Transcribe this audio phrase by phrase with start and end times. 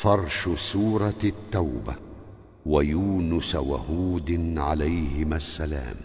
[0.00, 1.94] فرش سورة التوبة
[2.66, 5.96] ويونس وهود عليهما السلام.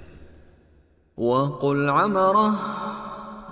[1.17, 2.55] وقل عمره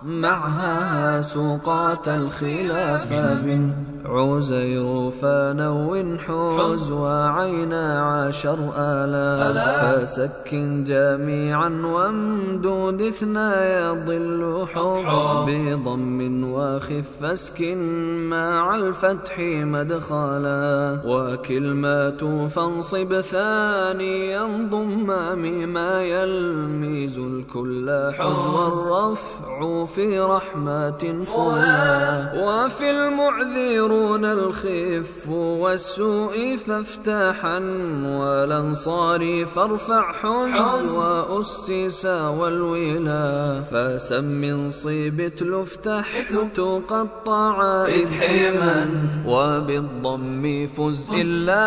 [0.05, 3.71] معها سوقات الخلافة بن
[4.05, 17.79] عزير فنو حوز وعينا عشر آلاف فسكن جميعا وامدود اثنا يضل حب بضم وخف اسكن
[18.29, 29.63] مع الفتح مدخلا وكلمات فانصب ثانيا ضم مما يلميز الكل حز والرفع
[29.95, 37.59] في رحمة فلا وفي المعذرون الخف والسوء فافتحا
[38.05, 46.07] والانصار فارفع حز وأسس والولا فسم صيبت لفتح
[46.55, 48.85] تقطع إذ حما
[49.27, 51.63] وبالضم فز إلا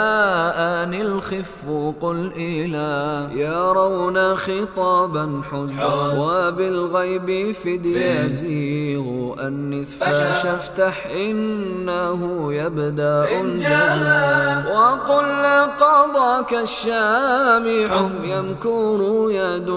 [0.83, 1.65] آن الخف
[2.01, 5.81] قل إلى يرون خطابا حز
[6.19, 9.06] وبالغيب فديا يزيغ
[9.47, 15.45] أنث فافتح إنه يبدأ جلا وقل
[15.81, 19.00] قضاك الشامع يمكر
[19.31, 19.69] يد,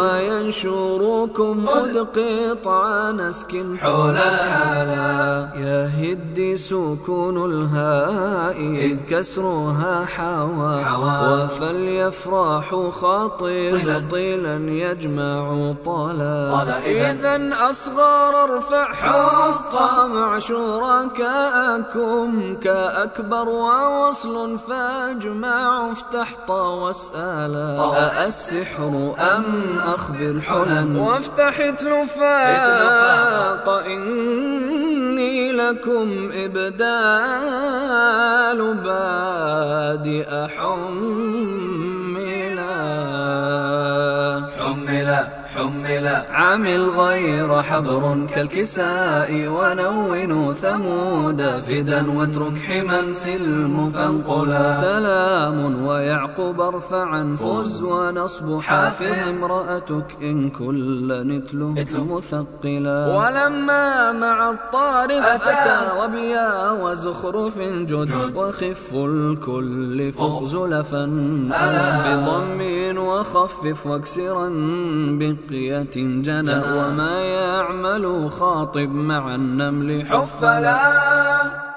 [0.00, 2.68] وينشركم أدقط
[3.20, 4.30] نسك حولا
[5.56, 10.74] يا هد سكون الهاء إذ كسرها حوى.
[11.32, 14.58] وفليفرح خاطر طيلا.
[14.72, 21.82] يجمع طلا إذا أصغر ارفع حقا مع شركاءكم
[22.62, 37.42] كأكبر ووصل فاجمع افتح طا واسألا أالسحر أم أخبر حلا وافتح تلفاق إني لكم إبدال
[38.74, 41.71] بادئ حملا
[45.54, 46.06] حمل.
[46.30, 51.42] عامل غير حبر كالكساء ونون ثمود.
[51.42, 54.80] فدا واترك حما سلم فانقلا.
[54.80, 63.16] سلام ويعقوب ارفعا فز ونصب حافظ امرأتك إن كل نتله مثقلا.
[63.16, 65.78] ولما مع الطارق أتى.
[66.00, 68.32] وبيا وزخرف جد.
[68.36, 71.04] وخف الكل فوق زلفا
[72.04, 72.62] بضم
[72.98, 74.48] وخفف واكسرا
[75.48, 81.71] بقية جنى وما يعمل خاطب مع النمل حفلا.